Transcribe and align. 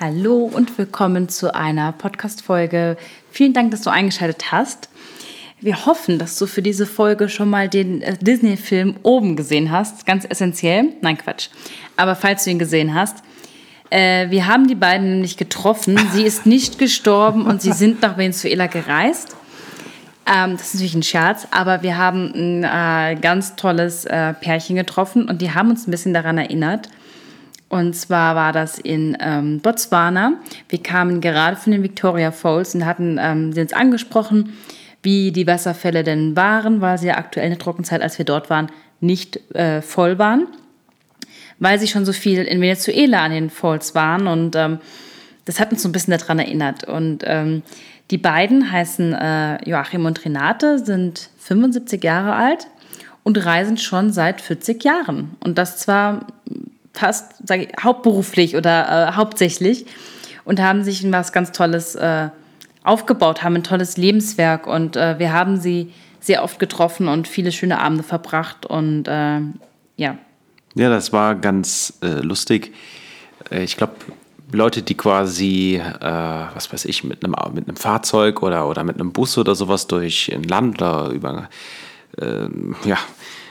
Hallo 0.00 0.44
und 0.44 0.78
willkommen 0.78 1.28
zu 1.28 1.52
einer 1.52 1.90
Podcast-Folge. 1.90 2.96
Vielen 3.32 3.52
Dank, 3.52 3.72
dass 3.72 3.82
du 3.82 3.90
eingeschaltet 3.90 4.52
hast. 4.52 4.88
Wir 5.60 5.86
hoffen, 5.86 6.20
dass 6.20 6.38
du 6.38 6.46
für 6.46 6.62
diese 6.62 6.86
Folge 6.86 7.28
schon 7.28 7.50
mal 7.50 7.68
den 7.68 8.02
äh, 8.02 8.16
Disney-Film 8.16 8.94
oben 9.02 9.34
gesehen 9.34 9.72
hast. 9.72 10.06
Ganz 10.06 10.24
essentiell. 10.24 10.90
Nein, 11.00 11.18
Quatsch. 11.18 11.48
Aber 11.96 12.14
falls 12.14 12.44
du 12.44 12.50
ihn 12.50 12.60
gesehen 12.60 12.94
hast, 12.94 13.24
äh, 13.90 14.30
wir 14.30 14.46
haben 14.46 14.68
die 14.68 14.76
beiden 14.76 15.10
nämlich 15.14 15.36
getroffen. 15.36 15.98
Sie 16.12 16.22
ist 16.22 16.46
nicht 16.46 16.78
gestorben 16.78 17.46
und 17.46 17.60
sie 17.60 17.72
sind 17.72 18.00
nach 18.00 18.16
Venezuela 18.16 18.68
gereist. 18.68 19.34
Ähm, 20.32 20.52
das 20.52 20.68
ist 20.68 20.74
natürlich 20.74 20.94
ein 20.94 21.02
Scherz, 21.02 21.48
aber 21.50 21.82
wir 21.82 21.98
haben 21.98 22.32
ein 22.36 22.62
äh, 22.62 23.20
ganz 23.20 23.56
tolles 23.56 24.04
äh, 24.04 24.32
Pärchen 24.34 24.76
getroffen 24.76 25.28
und 25.28 25.42
die 25.42 25.50
haben 25.50 25.70
uns 25.70 25.88
ein 25.88 25.90
bisschen 25.90 26.14
daran 26.14 26.38
erinnert. 26.38 26.88
Und 27.68 27.94
zwar 27.94 28.34
war 28.34 28.52
das 28.52 28.78
in 28.78 29.16
ähm, 29.20 29.60
Botswana. 29.60 30.34
Wir 30.68 30.82
kamen 30.82 31.20
gerade 31.20 31.56
von 31.56 31.72
den 31.72 31.82
Victoria 31.82 32.32
Falls 32.32 32.74
und 32.74 32.86
hatten 32.86 33.18
ähm, 33.20 33.52
uns 33.56 33.72
angesprochen, 33.72 34.54
wie 35.02 35.32
die 35.32 35.46
Wasserfälle 35.46 36.02
denn 36.02 36.34
waren, 36.34 36.80
weil 36.80 36.98
sie 36.98 37.08
ja 37.08 37.18
aktuell 37.18 37.46
in 37.46 37.52
der 37.52 37.58
Trockenzeit, 37.58 38.02
als 38.02 38.18
wir 38.18 38.24
dort 38.24 38.50
waren, 38.50 38.68
nicht 39.00 39.54
äh, 39.54 39.82
voll 39.82 40.18
waren, 40.18 40.46
weil 41.58 41.78
sie 41.78 41.86
schon 41.86 42.04
so 42.04 42.12
viel 42.12 42.42
in 42.42 42.60
Venezuela 42.60 43.22
an 43.22 43.32
den 43.32 43.50
Falls 43.50 43.94
waren 43.94 44.26
und 44.26 44.56
ähm, 44.56 44.78
das 45.44 45.60
hat 45.60 45.72
uns 45.72 45.82
so 45.82 45.88
ein 45.88 45.92
bisschen 45.92 46.16
daran 46.16 46.38
erinnert. 46.38 46.84
Und 46.84 47.24
ähm, 47.26 47.62
die 48.10 48.18
beiden 48.18 48.70
heißen 48.70 49.14
äh, 49.14 49.68
Joachim 49.68 50.04
und 50.04 50.22
Renate, 50.24 50.78
sind 50.78 51.30
75 51.38 52.04
Jahre 52.04 52.34
alt 52.34 52.66
und 53.22 53.44
reisen 53.44 53.78
schon 53.78 54.12
seit 54.12 54.42
40 54.42 54.84
Jahren. 54.84 55.36
Und 55.40 55.56
das 55.56 55.78
zwar 55.78 56.26
fast 56.98 57.46
sage 57.46 57.64
ich, 57.64 57.82
hauptberuflich 57.82 58.56
oder 58.56 59.08
äh, 59.08 59.12
hauptsächlich 59.12 59.86
und 60.44 60.60
haben 60.60 60.82
sich 60.84 61.10
was 61.12 61.32
ganz 61.32 61.52
Tolles 61.52 61.94
äh, 61.94 62.28
aufgebaut, 62.82 63.42
haben 63.42 63.56
ein 63.56 63.64
tolles 63.64 63.96
Lebenswerk 63.96 64.66
und 64.66 64.96
äh, 64.96 65.18
wir 65.18 65.32
haben 65.32 65.58
sie 65.58 65.92
sehr 66.20 66.42
oft 66.42 66.58
getroffen 66.58 67.08
und 67.08 67.28
viele 67.28 67.52
schöne 67.52 67.80
Abende 67.80 68.02
verbracht 68.02 68.66
und 68.66 69.06
äh, 69.08 69.40
ja. 69.96 70.18
Ja, 70.74 70.90
das 70.90 71.12
war 71.12 71.34
ganz 71.34 71.98
äh, 72.02 72.20
lustig. 72.20 72.74
Äh, 73.50 73.62
ich 73.62 73.76
glaube, 73.76 73.94
Leute, 74.50 74.80
die 74.80 74.94
quasi, 74.94 75.78
was 76.00 76.72
weiß 76.72 76.86
ich, 76.86 77.04
mit 77.04 77.22
einem, 77.22 77.34
mit 77.52 77.78
Fahrzeug 77.78 78.42
oder, 78.42 78.66
oder 78.66 78.82
mit 78.82 78.98
einem 78.98 79.12
Bus 79.12 79.36
oder 79.36 79.54
sowas 79.54 79.88
durch 79.88 80.32
ein 80.32 80.42
Land 80.42 80.80
oder 80.80 81.10
über 81.10 81.50
ja, 82.18 82.96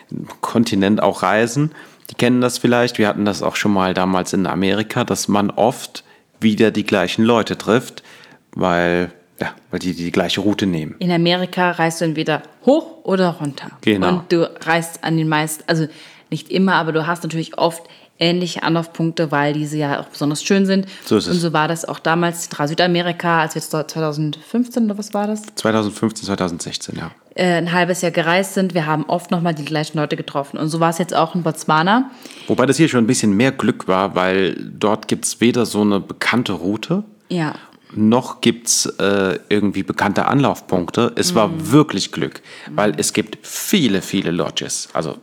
einen 0.09 0.27
Kontinent 0.41 1.03
auch 1.03 1.21
reisen, 1.21 1.71
die 2.09 2.15
kennen 2.15 2.41
das 2.41 2.57
vielleicht. 2.57 2.97
Wir 2.97 3.07
hatten 3.07 3.25
das 3.25 3.43
auch 3.43 3.55
schon 3.55 3.73
mal 3.73 3.93
damals 3.93 4.33
in 4.33 4.47
Amerika, 4.47 5.03
dass 5.03 5.27
man 5.27 5.49
oft 5.49 6.03
wieder 6.39 6.71
die 6.71 6.85
gleichen 6.85 7.23
Leute 7.23 7.57
trifft, 7.57 8.03
weil, 8.51 9.11
ja, 9.39 9.53
weil 9.71 9.79
die 9.79 9.93
die 9.93 10.11
gleiche 10.11 10.41
Route 10.41 10.65
nehmen. 10.65 10.95
In 10.99 11.11
Amerika 11.11 11.71
reist 11.71 12.01
du 12.01 12.05
entweder 12.05 12.43
hoch 12.65 13.03
oder 13.03 13.31
runter. 13.31 13.71
Genau. 13.81 14.09
Und 14.09 14.31
du 14.31 14.49
reist 14.65 15.03
an 15.03 15.17
den 15.17 15.27
meisten, 15.27 15.63
also 15.67 15.87
nicht 16.29 16.49
immer, 16.49 16.75
aber 16.75 16.91
du 16.91 17.07
hast 17.07 17.23
natürlich 17.23 17.57
oft 17.57 17.83
ähnliche 18.19 18.63
Anlaufpunkte, 18.63 19.31
weil 19.31 19.53
diese 19.53 19.77
ja 19.77 19.99
auch 19.99 20.05
besonders 20.07 20.43
schön 20.43 20.65
sind. 20.65 20.87
So 21.05 21.17
ist 21.17 21.27
es. 21.27 21.33
Und 21.35 21.39
so 21.39 21.53
war 21.53 21.67
das 21.67 21.85
auch 21.85 21.99
damals 21.99 22.49
Südamerika, 22.65 23.41
als 23.41 23.55
wir 23.55 23.61
jetzt 23.61 23.73
dort 23.73 23.91
2015 23.91 24.85
oder 24.85 24.97
was 24.97 25.13
war 25.13 25.27
das? 25.27 25.43
2015, 25.55 26.25
2016, 26.25 26.95
ja. 26.97 27.11
Äh, 27.35 27.53
ein 27.57 27.71
halbes 27.71 28.01
Jahr 28.01 28.11
gereist 28.11 28.55
sind. 28.55 28.73
Wir 28.73 28.87
haben 28.87 29.05
oft 29.05 29.29
nochmal 29.29 29.53
die 29.53 29.65
gleichen 29.65 29.97
Leute 29.97 30.15
getroffen. 30.15 30.57
Und 30.57 30.69
so 30.69 30.79
war 30.79 30.89
es 30.89 30.97
jetzt 30.97 31.13
auch 31.13 31.35
in 31.35 31.43
Botswana. 31.43 32.09
Wobei 32.47 32.65
das 32.65 32.77
hier 32.77 32.89
schon 32.89 33.03
ein 33.03 33.07
bisschen 33.07 33.33
mehr 33.33 33.51
Glück 33.51 33.87
war, 33.87 34.15
weil 34.15 34.55
dort 34.55 35.07
gibt 35.07 35.25
es 35.25 35.39
weder 35.39 35.65
so 35.67 35.81
eine 35.81 35.99
bekannte 35.99 36.53
Route, 36.53 37.03
Ja. 37.29 37.53
noch 37.93 38.41
gibt 38.41 38.67
es 38.67 38.85
äh, 38.99 39.37
irgendwie 39.49 39.83
bekannte 39.83 40.25
Anlaufpunkte. 40.25 41.13
Es 41.15 41.35
war 41.35 41.71
wirklich 41.71 42.11
Glück, 42.11 42.41
weil 42.71 42.93
es 42.97 43.13
gibt 43.13 43.37
viele, 43.45 44.01
viele 44.01 44.31
Lodges. 44.31 44.89
Also 44.93 45.17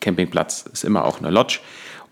Campingplatz 0.00 0.64
ist 0.72 0.82
immer 0.84 1.04
auch 1.04 1.20
eine 1.20 1.30
Lodge 1.30 1.60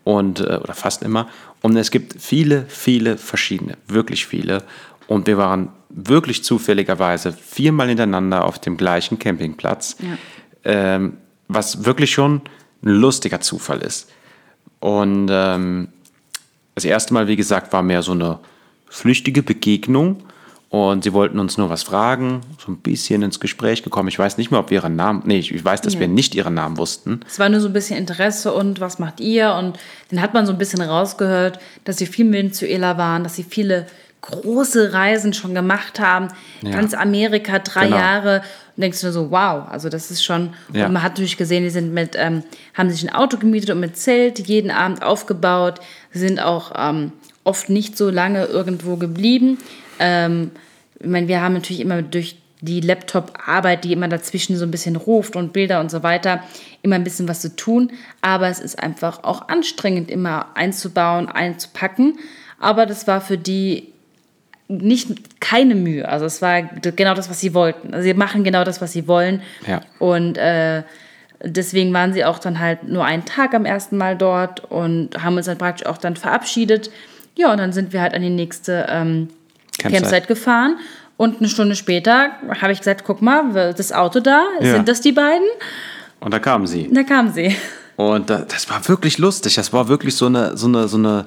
und 0.09 0.41
äh, 0.41 0.59
oder 0.63 0.73
fast 0.73 1.03
immer. 1.03 1.29
Und 1.61 1.77
es 1.77 1.91
gibt 1.91 2.15
viele, 2.19 2.65
viele 2.67 3.19
verschiedene, 3.19 3.77
wirklich 3.89 4.25
viele. 4.25 4.65
Und 5.07 5.27
wir 5.27 5.37
waren 5.37 5.69
wirklich 5.91 6.43
zufälligerweise 6.43 7.31
viermal 7.31 7.89
hintereinander 7.89 8.47
auf 8.47 8.59
dem 8.59 8.79
gleichen 8.79 9.19
Campingplatz, 9.19 9.97
ähm, 10.65 11.19
was 11.49 11.85
wirklich 11.85 12.11
schon 12.11 12.41
ein 12.83 12.89
lustiger 12.89 13.43
Zufall 13.43 13.83
ist. 13.83 14.11
Und 14.81 15.29
ähm, 15.31 15.89
das 16.75 16.87
erste 16.87 17.13
Mal, 17.13 17.27
wie 17.29 17.37
gesagt, 17.37 17.75
war 17.75 17.83
mehr 17.83 18.01
so 18.01 18.13
eine 18.13 18.39
flüchtige 18.89 19.43
Begegnung. 19.43 20.23
Und 20.71 21.05
sie 21.05 21.15
wollten 21.15 21.39
uns 21.39 21.57
nur 21.57 21.71
was 21.71 21.83
fragen, 21.83 22.43
so 22.65 22.71
ein 22.71 22.77
bisschen 22.77 23.23
ins 23.23 23.41
Gespräch 23.41 23.83
gekommen. 23.83 24.09
Ich 24.09 24.19
weiß 24.19 24.37
nicht 24.37 24.51
mehr, 24.51 24.61
ob 24.61 24.69
wir 24.69 24.81
ihren 24.83 24.97
Namen, 24.97 25.23
nee, 25.25 25.39
ich 25.39 25.65
weiß, 25.65 25.81
dass 25.81 25.95
Ja. 25.95 26.01
wir 26.01 26.09
nicht 26.09 26.35
ihren 26.35 26.53
Namen 26.53 26.77
wussten. 26.77 27.21
Es 27.27 27.39
war 27.39 27.49
nur 27.49 27.61
so 27.61 27.69
ein 27.69 27.73
bisschen 27.73 27.97
Interesse 27.97 28.53
und 28.53 28.79
was 28.79 28.99
macht 28.99 29.19
ihr? 29.21 29.55
Und 29.55 29.79
dann 30.11 30.21
hat 30.21 30.35
man 30.35 30.45
so 30.45 30.53
ein 30.53 30.59
bisschen 30.59 30.83
rausgehört, 30.83 31.59
dass 31.85 31.97
sie 31.97 32.05
viel 32.07 32.27
in 32.27 32.33
Venezuela 32.33 32.99
waren, 32.99 33.23
dass 33.25 33.37
sie 33.37 33.45
viele 33.45 33.87
große 34.21 34.93
Reisen 34.93 35.33
schon 35.33 35.55
gemacht 35.55 36.01
haben. 36.01 36.29
Ja. 36.63 36.73
Ganz 36.73 36.93
Amerika, 36.93 37.61
drei 37.61 37.85
Genau. 37.87 37.97
Jahre. 37.97 38.43
Und 38.77 38.83
denkst 38.83 39.01
du 39.01 39.07
nur 39.07 39.13
so, 39.15 39.31
wow, 39.31 39.67
also 39.71 39.89
das 39.89 40.11
ist 40.11 40.23
schon. 40.23 40.51
Ja. 40.75 40.87
Und 40.87 40.93
man 40.93 41.03
hat 41.03 41.13
natürlich 41.13 41.39
gesehen, 41.39 41.63
die 41.65 41.71
sind 41.71 41.95
mit, 41.95 42.15
ähm, 42.17 42.43
haben 42.75 42.91
sich 42.91 43.03
ein 43.09 43.15
Auto 43.15 43.39
gemietet 43.39 43.71
und 43.71 43.81
mit 43.81 43.97
Zelt 43.97 44.39
jeden 44.41 44.71
Abend 44.71 45.03
aufgebaut, 45.03 45.81
sind 46.13 46.43
auch 46.43 46.73
ähm, 46.77 47.13
oft 47.45 47.69
nicht 47.69 47.97
so 47.97 48.11
lange 48.11 48.45
irgendwo 48.45 48.97
geblieben. 48.97 49.59
Ähm, 49.99 50.51
ich 50.99 51.07
meine, 51.07 51.29
wir 51.29 51.41
haben 51.41 51.55
natürlich 51.55 51.81
immer 51.81 52.03
durch 52.03 52.37
die 52.61 52.81
Laptop-Arbeit, 52.81 53.85
die 53.85 53.93
immer 53.93 54.09
dazwischen 54.09 54.57
so 54.57 54.65
ein 54.65 54.71
bisschen 54.71 54.97
ruft 54.97 55.37
und 55.37 55.53
Bilder 55.53 55.81
und 55.81 55.91
so 55.91 56.03
weiter, 56.03 56.43
immer 56.83 56.97
ein 56.97 57.05
bisschen 57.05 57.29
was 57.29 57.41
zu 57.41 57.55
tun. 57.55 57.93
Aber 58.21 58.49
es 58.49 58.59
ist 58.59 58.79
einfach 58.79 59.23
auch 59.23 59.49
anstrengend, 59.49 60.11
immer 60.11 60.49
einzubauen, 60.55 61.29
einzupacken. 61.29 62.19
Aber 62.59 62.87
das 62.87 63.07
war 63.07 63.21
für 63.21 63.39
die 63.39 63.93
nicht 64.67 65.41
keine 65.41 65.75
Mühe. 65.75 66.07
Also 66.09 66.27
es 66.27 66.43
war 66.43 66.63
genau 66.63 67.15
das, 67.15 67.31
was 67.31 67.41
sie 67.41 67.55
wollten. 67.55 67.95
Also 67.95 68.05
sie 68.05 68.15
machen 68.15 68.45
genau 68.45 68.65
das, 68.65 68.81
was 68.81 68.93
sie 68.93 69.09
wollen. 69.09 69.41
Ja. 69.67 69.81
Und 69.99 70.37
äh, 70.37 70.83
deswegen 71.43 71.93
waren 71.95 72.13
sie 72.13 72.25
auch 72.25 72.39
dann 72.39 72.59
halt 72.59 72.85
nur 72.85 73.05
einen 73.05 73.25
Tag 73.25 73.55
am 73.55 73.65
ersten 73.65 73.97
Mal 73.97 74.17
dort 74.17 74.65
und 74.71 75.23
haben 75.23 75.37
uns 75.37 75.47
dann 75.47 75.59
praktisch 75.59 75.87
auch 75.87 75.97
dann 75.97 76.17
verabschiedet. 76.17 76.91
Ja, 77.39 77.53
und 77.53 77.59
dann 77.59 77.73
sind 77.73 77.93
wir 77.93 78.01
halt 78.03 78.15
an 78.15 78.23
die 78.23 78.31
nächste 78.31 78.85
ähm, 78.89 79.29
Campsite. 79.79 80.03
Campsite. 80.03 80.27
gefahren. 80.27 80.77
Und 81.17 81.39
eine 81.39 81.49
Stunde 81.49 81.77
später 81.77 82.31
habe 82.61 82.73
ich 82.73 82.79
gesagt, 82.81 83.05
guck 83.07 83.23
mal, 83.23 83.73
das 83.75 83.93
Auto 83.93 84.19
da, 84.21 84.45
Ja. 84.61 84.73
sind 84.75 84.89
das 84.89 85.01
die 85.01 85.13
beiden? 85.13 85.47
Und 86.21 86.35
da 86.35 86.41
kamen 86.41 86.67
sie. 86.67 86.89
Da 86.93 87.05
kamen 87.05 87.33
sie. 87.33 87.57
Und 87.97 88.29
da, 88.29 88.39
das 88.41 88.69
war 88.71 88.87
wirklich 88.89 89.19
lustig. 89.19 89.55
Das 89.55 89.73
war 89.73 89.89
wirklich 89.89 90.17
so 90.17 90.27
eine, 90.27 90.57
so 90.57 90.67
eine, 90.67 90.89
so 90.89 90.97
eine, 90.97 91.27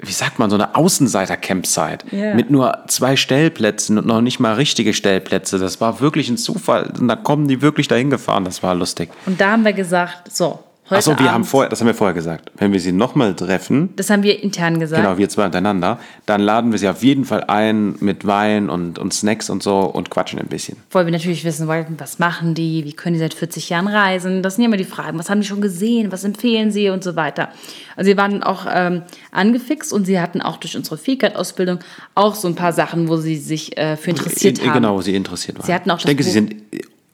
wie 0.00 0.12
sagt 0.12 0.38
man, 0.38 0.48
so 0.48 0.54
eine 0.56 0.74
Außenseiter-Campsite. 0.76 2.06
Ja. 2.16 2.34
Mit 2.34 2.50
nur 2.50 2.78
zwei 2.88 3.16
Stellplätzen 3.16 3.98
und 3.98 4.06
noch 4.06 4.20
nicht 4.20 4.38
mal 4.40 4.54
richtige 4.54 4.94
Stellplätze. 4.94 5.58
Das 5.58 5.80
war 5.80 6.00
wirklich 6.00 6.28
ein 6.28 6.36
Zufall. 6.38 6.92
Und 6.98 7.08
da 7.08 7.16
kommen 7.16 7.48
die 7.48 7.62
wirklich 7.62 7.88
dahin 7.88 8.10
gefahren. 8.10 8.44
Das 8.44 8.62
war 8.62 8.74
lustig. 8.74 9.10
Und 9.26 9.40
da 9.40 9.52
haben 9.52 9.64
wir 9.64 9.72
gesagt, 9.72 10.32
so, 10.32 10.60
Achso, 10.98 11.18
wir 11.18 11.32
haben 11.32 11.44
vorher, 11.44 11.68
das 11.68 11.80
haben 11.80 11.86
wir 11.86 11.94
vorher 11.94 12.14
gesagt. 12.14 12.50
Wenn 12.56 12.72
wir 12.72 12.80
sie 12.80 12.92
nochmal 12.92 13.34
treffen, 13.34 13.90
das 13.96 14.10
haben 14.10 14.22
wir 14.22 14.42
intern 14.42 14.80
gesagt. 14.80 15.02
genau, 15.02 15.18
wir 15.18 15.28
zwei 15.28 15.44
untereinander, 15.46 15.98
dann 16.26 16.40
laden 16.40 16.72
wir 16.72 16.78
sie 16.78 16.88
auf 16.88 17.02
jeden 17.02 17.24
Fall 17.24 17.44
ein 17.44 17.96
mit 18.00 18.26
Wein 18.26 18.70
und, 18.70 18.98
und 18.98 19.12
Snacks 19.12 19.50
und 19.50 19.62
so 19.62 19.80
und 19.80 20.10
quatschen 20.10 20.38
ein 20.38 20.46
bisschen. 20.48 20.76
Weil 20.90 21.06
wir 21.06 21.12
natürlich 21.12 21.44
wissen 21.44 21.66
wollten, 21.68 21.94
was 21.98 22.18
machen 22.18 22.54
die, 22.54 22.84
wie 22.84 22.92
können 22.92 23.14
die 23.14 23.20
seit 23.20 23.34
40 23.34 23.68
Jahren 23.70 23.88
reisen. 23.88 24.42
Das 24.42 24.56
sind 24.56 24.62
ja 24.64 24.68
immer 24.68 24.76
die 24.76 24.84
Fragen, 24.84 25.18
was 25.18 25.30
haben 25.30 25.40
die 25.40 25.46
schon 25.46 25.60
gesehen, 25.60 26.12
was 26.12 26.24
empfehlen 26.24 26.70
sie 26.70 26.88
und 26.90 27.02
so 27.04 27.16
weiter. 27.16 27.48
Also 27.96 28.08
wir 28.08 28.16
waren 28.16 28.42
auch 28.42 28.66
ähm, 28.72 29.02
angefixt 29.32 29.92
und 29.92 30.04
sie 30.06 30.20
hatten 30.20 30.40
auch 30.40 30.56
durch 30.56 30.76
unsere 30.76 30.96
Fähigkeit-Ausbildung 30.98 31.78
auch 32.14 32.34
so 32.34 32.48
ein 32.48 32.54
paar 32.54 32.72
Sachen, 32.72 33.08
wo 33.08 33.16
sie 33.16 33.36
sich 33.36 33.76
äh, 33.76 33.96
für 33.96 34.10
interessiert 34.10 34.58
In- 34.58 34.66
haben. 34.68 34.74
Genau, 34.74 34.96
wo 34.96 35.02
sie 35.02 35.14
interessiert 35.14 35.58
waren. 35.58 35.66
Sie 35.66 35.74
hatten 35.74 35.90
auch 35.90 35.98
ich 35.98 36.04
denke, 36.04 36.22
sie 36.22 36.40
Buch- 36.40 36.48
sind 36.50 36.62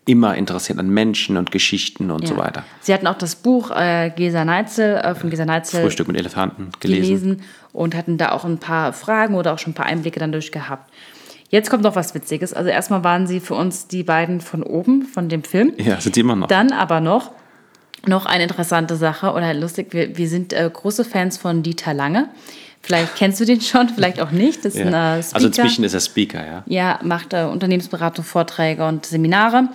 immer 0.08 0.34
interessiert 0.36 0.78
an 0.78 0.88
Menschen 0.88 1.36
und 1.36 1.52
Geschichten 1.52 2.10
und 2.10 2.22
Ja. 2.22 2.28
so 2.28 2.36
weiter. 2.38 2.64
Sie 2.80 2.94
hatten 2.94 3.06
auch 3.06 3.18
das 3.18 3.36
Buch 3.36 3.70
äh, 3.70 4.10
Gesa 4.16 4.44
Neitzel 4.44 4.96
äh, 4.96 5.14
von 5.14 5.28
Gesa 5.30 5.44
Neitzel 5.44 5.82
Frühstück 5.82 6.08
mit 6.08 6.16
Elefanten 6.16 6.70
gelesen. 6.80 7.02
gelesen 7.36 7.42
und 7.72 7.94
hatten 7.94 8.16
da 8.16 8.32
auch 8.32 8.44
ein 8.44 8.58
paar 8.58 8.92
Fragen 8.92 9.34
oder 9.34 9.52
auch 9.52 9.58
schon 9.58 9.72
ein 9.72 9.74
paar 9.74 9.86
Einblicke 9.86 10.18
dann 10.18 10.32
durchgehabt. 10.32 10.90
Jetzt 11.50 11.70
kommt 11.70 11.82
noch 11.82 11.94
was 11.96 12.14
Witziges. 12.14 12.52
Also 12.54 12.70
erstmal 12.70 13.04
waren 13.04 13.26
sie 13.26 13.40
für 13.40 13.54
uns 13.54 13.86
die 13.86 14.02
beiden 14.02 14.40
von 14.40 14.62
oben, 14.62 15.02
von 15.02 15.28
dem 15.28 15.44
Film. 15.44 15.72
Ja, 15.78 16.00
sind 16.00 16.14
sie 16.14 16.20
immer 16.22 16.36
noch. 16.36 16.48
Dann 16.48 16.72
aber 16.72 17.00
noch, 17.00 17.32
noch 18.06 18.26
eine 18.26 18.44
interessante 18.44 18.96
Sache 18.96 19.32
oder 19.32 19.52
lustig, 19.54 19.92
wir, 19.92 20.16
wir 20.16 20.28
sind 20.28 20.52
äh, 20.52 20.70
große 20.72 21.04
Fans 21.04 21.38
von 21.38 21.62
Dieter 21.62 21.94
Lange. 21.94 22.28
Vielleicht 22.88 23.16
kennst 23.16 23.38
du 23.38 23.44
den 23.44 23.60
schon, 23.60 23.90
vielleicht 23.90 24.18
auch 24.18 24.30
nicht. 24.30 24.64
Das 24.64 24.74
ist 24.74 24.80
ein 24.80 24.92
ja. 24.92 25.18
äh, 25.18 25.22
Speaker. 25.22 25.34
Also 25.36 25.46
inzwischen 25.48 25.84
ist 25.84 25.92
er 25.92 26.00
Speaker, 26.00 26.46
ja. 26.46 26.62
Ja, 26.64 26.98
macht 27.02 27.34
äh, 27.34 27.42
Unternehmensberatung, 27.42 28.24
Vorträge 28.24 28.86
und 28.86 29.04
Seminare. 29.04 29.68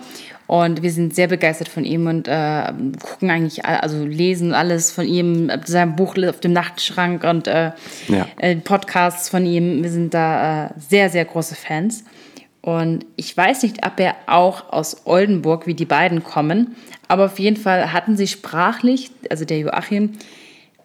Und 0.48 0.82
wir 0.82 0.92
sind 0.92 1.14
sehr 1.14 1.28
begeistert 1.28 1.70
von 1.70 1.86
ihm 1.86 2.08
und 2.08 2.28
äh, 2.28 2.74
gucken 3.02 3.30
eigentlich, 3.30 3.66
also 3.66 4.04
lesen 4.04 4.54
alles 4.56 4.90
von 4.90 5.06
ihm, 5.06 5.52
sein 5.66 5.96
Buch 5.96 6.16
auf 6.28 6.40
dem 6.40 6.54
Nachtschrank 6.54 7.24
und 7.24 7.48
äh, 7.48 7.72
Ja. 8.08 8.26
äh, 8.38 8.56
Podcasts 8.56 9.30
von 9.30 9.46
ihm. 9.46 9.84
Wir 9.84 9.92
sind 9.92 10.16
da 10.16 10.66
äh, 10.66 10.70
sehr, 10.90 11.12
sehr 11.12 11.26
große 11.26 11.54
Fans. 11.54 12.04
Und 12.62 13.06
ich 13.16 13.38
weiß 13.38 13.62
nicht, 13.62 13.86
ob 13.86 14.00
er 14.00 14.16
auch 14.26 14.74
aus 14.74 15.06
Oldenburg, 15.06 15.68
wie 15.68 15.76
die 15.76 15.86
beiden 15.86 16.24
kommen, 16.24 16.76
aber 17.08 17.26
auf 17.26 17.38
jeden 17.38 17.58
Fall 17.58 17.94
hatten 17.94 18.18
sie 18.18 18.28
sprachlich, 18.28 19.12
also 19.30 19.46
der 19.46 19.60
Joachim, 19.60 20.14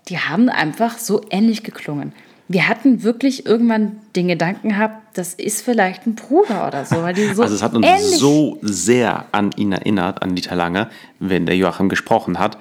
die 0.09 0.19
haben 0.19 0.49
einfach 0.49 0.99
so 0.99 1.23
ähnlich 1.31 1.63
geklungen. 1.63 2.13
Wir 2.51 2.67
hatten 2.67 3.03
wirklich 3.03 3.45
irgendwann 3.45 3.99
den 4.17 4.29
Gedanken 4.29 4.71
gehabt, 4.71 5.19
das 5.19 5.35
ist 5.35 5.63
vielleicht 5.63 6.07
ein 6.07 6.15
Bruder 6.15 6.67
oder 6.67 6.87
so, 6.87 7.03
weil 7.03 7.13
die 7.13 7.27
so 7.35 7.43
Also 7.43 7.55
es 7.55 7.63
hat 7.63 7.75
uns 7.75 7.87
ähnlich 7.87 8.19
so 8.19 8.59
sehr 8.63 9.27
an 9.33 9.51
ihn 9.57 9.73
erinnert, 9.73 10.23
an 10.23 10.35
Dieter 10.35 10.57
Lange, 10.57 10.89
wenn 11.19 11.45
der 11.45 11.57
Joachim 11.57 11.91
gesprochen 11.91 12.39
hat. 12.39 12.57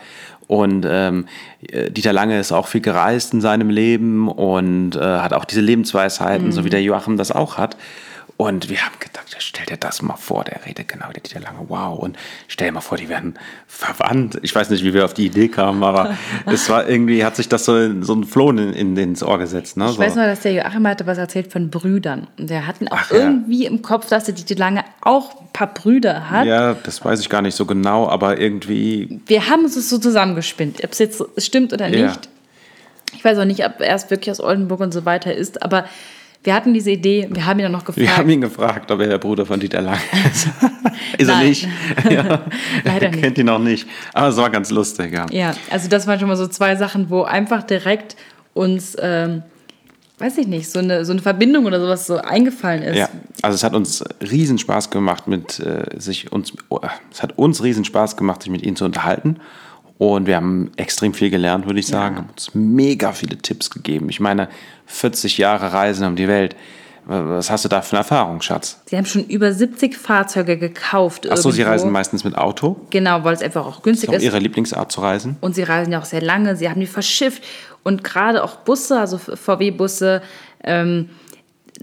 Und 0.48 0.86
ähm, 0.90 1.26
äh, 1.72 1.90
Dieter 1.90 2.12
Lange 2.12 2.38
ist 2.38 2.52
auch 2.52 2.68
viel 2.68 2.82
gereist 2.82 3.34
in 3.34 3.40
seinem 3.40 3.70
Leben 3.70 4.28
und 4.28 4.96
äh, 4.96 5.00
hat 5.00 5.34
auch 5.34 5.46
diese 5.46 5.62
Lebensweisheiten, 5.62 6.52
so 6.52 6.66
wie 6.66 6.70
der 6.70 6.82
Joachim 6.82 7.18
das 7.18 7.32
auch 7.32 7.58
hat. 7.58 7.78
Und 8.36 8.70
wir 8.70 8.86
haben 8.86 8.94
gedacht, 9.00 9.36
stell 9.40 9.66
dir 9.66 9.78
das 9.78 10.02
mal 10.04 10.16
vor, 10.16 10.44
der 10.44 10.64
redet 10.66 10.88
genau 10.88 11.06
wie 11.10 11.14
der 11.14 11.24
Dieter 11.24 11.40
Lange, 11.40 11.60
wow. 11.70 11.98
Und 11.98 12.18
stell 12.48 12.68
dir 12.68 12.74
mal 12.74 12.82
vor, 12.82 12.98
die 12.98 13.10
werden 13.10 13.34
verwandt. 13.66 14.38
Ich 14.44 14.54
weiß 14.54 14.70
nicht, 14.70 14.84
wie 14.84 14.94
wir 14.94 15.06
auf 15.06 15.14
die 15.16 15.26
Idee 15.26 15.48
kamen, 15.48 15.84
aber 15.84 16.16
es 16.46 16.70
war 16.70 16.88
irgendwie, 16.88 17.26
hat 17.26 17.36
sich 17.36 17.50
das 17.50 17.66
so, 17.66 17.76
in- 17.78 18.04
so 18.04 18.14
ein 18.14 18.26
Flohen 18.26 18.58
in, 18.60 18.74
in, 18.74 18.98
ins 18.98 19.24
Ohr 19.24 19.40
gesetzt. 19.40 19.78
Ne? 19.78 19.86
Ich 19.86 19.92
so. 19.94 20.00
weiß 20.00 20.16
nur, 20.16 20.26
dass 20.26 20.42
der 20.42 20.52
Joachim 20.54 20.86
hatte 20.88 21.08
was 21.08 21.18
erzählt 21.18 21.52
von 21.52 21.72
Brüdern. 21.72 22.28
Und 22.38 22.50
der 22.52 22.68
hatten 22.68 22.88
auch 22.90 22.98
Ach 23.00 23.12
ja. 23.12 23.18
irgendwie 23.18 23.66
im 23.66 23.82
Kopf, 23.82 24.08
dass 24.08 24.26
der 24.26 24.36
Dieter 24.36 24.56
Lange 24.56 24.84
auch 25.02 25.42
ein 25.42 25.48
paar 25.54 25.74
Brüder 25.74 26.30
hat. 26.30 26.46
Ja, 26.46 26.74
das 26.76 27.04
weiß 27.04 27.20
ich 27.22 27.30
gar 27.30 27.42
nicht 27.42 27.56
so 27.56 27.66
genau, 27.66 28.08
aber 28.08 28.40
irgendwie 28.40 29.20
Wir 29.26 29.50
haben 29.50 29.64
uns 29.64 29.74
das 29.76 29.90
so 29.90 29.98
zusammengespinnt, 29.98 30.84
ob 30.84 30.92
es 30.92 31.00
jetzt 31.00 31.24
stimmt 31.38 31.74
oder 31.74 31.88
Ja. 31.88 32.08
nicht. 32.08 32.30
Ich 33.16 33.24
weiß 33.26 33.40
auch 33.40 33.46
nicht, 33.46 33.66
ob 33.66 33.80
er 33.80 33.96
es 33.96 34.12
wirklich 34.12 34.30
aus 34.30 34.40
Oldenburg 34.42 34.80
und 34.82 34.94
so 34.94 35.06
weiter 35.06 35.34
ist, 35.34 35.64
aber 35.64 35.86
wir 36.48 36.54
hatten 36.54 36.74
diese 36.74 36.92
Idee, 36.92 37.28
wir 37.30 37.46
haben 37.46 37.60
ihn 37.60 37.64
dann 37.64 37.74
noch 37.74 37.84
gefragt. 37.84 37.98
Wir 37.98 38.16
haben 38.16 38.30
ihn 38.30 38.40
gefragt, 38.40 38.90
ob 38.90 39.02
er 39.02 39.08
der 39.08 39.18
Bruder 39.18 39.46
von 39.46 39.60
Dieter 39.60 39.82
Lange 39.82 40.00
ist. 40.32 40.48
ist 41.18 41.28
er 41.28 41.44
nicht? 41.44 41.68
Ja. 42.10 42.46
Leider 42.86 43.08
Er 43.08 43.12
nicht. 43.12 43.22
Kennt 43.22 43.38
ihn 43.38 43.48
noch 43.48 43.60
nicht. 43.60 43.86
Aber 44.14 44.30
es 44.30 44.38
war 44.38 44.50
ganz 44.50 44.72
lustig, 44.72 45.12
ja. 45.12 45.26
Ja, 45.30 45.54
also 45.70 45.90
das 45.90 46.08
waren 46.08 46.18
schon 46.20 46.30
mal 46.30 46.38
so 46.38 46.48
zwei 46.48 46.78
Sachen, 46.78 47.10
wo 47.10 47.24
einfach 47.24 47.64
direkt 47.64 48.16
uns, 48.54 48.96
ähm, 48.98 49.44
weiß 50.20 50.38
ich 50.38 50.48
nicht, 50.48 50.70
so 50.70 50.80
eine, 50.80 51.04
so 51.04 51.12
eine 51.12 51.22
Verbindung 51.22 51.66
oder 51.66 51.82
sowas 51.82 52.08
so 52.08 52.16
eingefallen 52.16 52.82
ist. 52.82 52.98
Ja, 52.98 53.10
also 53.42 53.56
es 53.56 53.64
hat 53.66 53.74
uns 53.76 54.06
riesen 54.22 54.58
Spaß 54.58 54.90
gemacht, 54.90 55.28
mit 55.28 55.60
äh, 55.60 56.00
sich 56.00 56.32
uns, 56.32 56.54
oh, 56.70 56.80
es 57.12 57.22
hat 57.22 57.38
uns 57.38 57.62
riesen 57.62 57.84
Spaß 57.84 58.16
gemacht, 58.16 58.44
sich 58.44 58.52
mit 58.54 58.62
ihnen 58.62 58.78
zu 58.78 58.86
unterhalten. 58.86 59.42
Und 59.98 60.28
wir 60.28 60.36
haben 60.36 60.72
extrem 60.78 61.14
viel 61.14 61.30
gelernt, 61.32 61.66
würde 61.66 61.80
ich 61.80 61.88
sagen. 61.88 62.18
Haben 62.18 62.30
uns 62.30 62.54
mega 62.54 63.14
viele 63.14 63.38
Tipps 63.38 63.70
gegeben. 63.72 64.10
Ich 64.10 64.20
meine, 64.20 64.48
40 64.86 65.38
Jahre 65.40 65.74
Reisen 65.74 66.06
um 66.06 66.16
die 66.16 66.28
Welt. 66.28 66.56
Was 67.10 67.50
hast 67.50 67.64
du 67.64 67.70
da 67.70 67.82
für 67.82 67.94
eine 67.94 68.00
Erfahrung, 68.00 68.42
Schatz? 68.42 68.82
Sie 68.86 68.98
haben 68.98 69.06
schon 69.06 69.24
über 69.24 69.54
70 69.54 69.96
Fahrzeuge 69.98 70.58
gekauft. 70.58 71.30
Achso, 71.32 71.52
sie 71.52 71.62
reisen 71.62 71.90
meistens 71.90 72.26
mit 72.26 72.38
Auto. 72.38 72.76
Genau, 72.90 73.24
weil 73.24 73.34
es 73.34 73.42
einfach 73.42 73.66
auch 73.66 73.82
günstig 73.82 74.08
Das 74.10 74.18
ist 74.18 74.24
ist. 74.24 74.26
ihre 74.34 74.40
Lieblingsart 74.40 74.92
zu 74.92 75.00
reisen. 75.02 75.38
Und 75.40 75.56
sie 75.56 75.64
reisen 75.64 75.94
ja 75.94 76.00
auch 76.00 76.06
sehr 76.06 76.22
lange, 76.22 76.58
sie 76.58 76.70
haben 76.70 76.82
die 76.82 76.86
verschifft. 76.86 77.44
Und 77.84 78.04
gerade 78.04 78.44
auch 78.44 78.58
Busse, 78.58 79.00
also 79.00 79.18
VW-Busse, 79.18 80.22
ähm, 80.66 81.10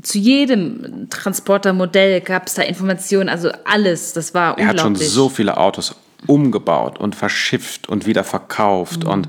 zu 0.02 0.18
jedem 0.18 1.08
Transportermodell 1.08 2.20
gab 2.20 2.46
es 2.48 2.54
da 2.54 2.62
Informationen, 2.62 3.30
also 3.30 3.50
alles. 3.64 4.12
Das 4.12 4.34
war 4.34 4.58
Er 4.58 4.66
hat 4.66 4.78
schon 4.78 4.88
unglaublich. 4.88 5.10
so 5.10 5.28
viele 5.30 5.56
Autos 5.56 5.94
umgebaut 6.26 6.98
und 6.98 7.14
verschifft 7.14 7.88
und 7.88 8.06
wieder 8.06 8.24
verkauft 8.24 9.04
und 9.04 9.28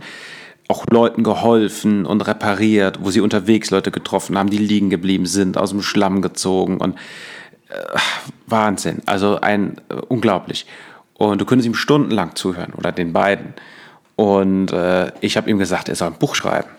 auch 0.67 0.85
Leuten 0.89 1.23
geholfen 1.23 2.05
und 2.05 2.21
repariert, 2.21 2.99
wo 3.01 3.11
sie 3.11 3.21
unterwegs 3.21 3.69
Leute 3.69 3.91
getroffen 3.91 4.37
haben, 4.37 4.49
die 4.49 4.57
liegen 4.57 4.89
geblieben 4.89 5.25
sind, 5.25 5.57
aus 5.57 5.69
dem 5.69 5.81
Schlamm 5.81 6.21
gezogen 6.21 6.77
und 6.77 6.95
äh, 7.69 7.97
Wahnsinn. 8.47 9.01
Also 9.05 9.39
ein 9.41 9.77
äh, 9.89 9.95
unglaublich. 10.07 10.65
Und 11.13 11.39
du 11.39 11.45
könntest 11.45 11.67
ihm 11.67 11.75
stundenlang 11.75 12.35
zuhören 12.35 12.73
oder 12.73 12.91
den 12.91 13.13
beiden. 13.13 13.53
Und 14.15 14.71
äh, 14.71 15.11
ich 15.21 15.37
habe 15.37 15.49
ihm 15.49 15.59
gesagt, 15.59 15.87
er 15.87 15.95
soll 15.95 16.09
ein 16.09 16.19
Buch 16.19 16.35
schreiben. 16.35 16.69